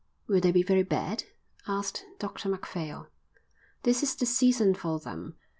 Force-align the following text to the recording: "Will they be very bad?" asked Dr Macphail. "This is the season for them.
"Will 0.25 0.39
they 0.41 0.51
be 0.51 0.63
very 0.63 0.81
bad?" 0.81 1.25
asked 1.67 2.05
Dr 2.17 2.49
Macphail. 2.49 3.05
"This 3.83 4.01
is 4.01 4.15
the 4.15 4.25
season 4.25 4.73
for 4.73 4.99
them. 4.99 5.35